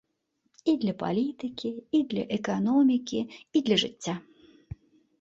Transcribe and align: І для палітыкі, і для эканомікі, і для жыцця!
І 0.71 0.73
для 0.83 0.93
палітыкі, 1.03 1.71
і 1.99 2.03
для 2.15 2.23
эканомікі, 2.41 3.21
і 3.55 3.67
для 3.71 3.81
жыцця! 3.87 4.21